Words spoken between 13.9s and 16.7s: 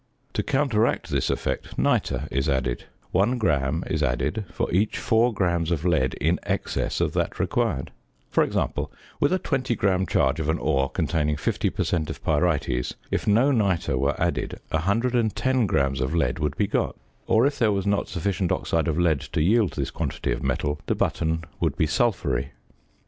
were added, 110 grams of lead would be